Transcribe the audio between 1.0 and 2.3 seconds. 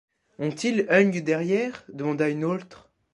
derrière? demanda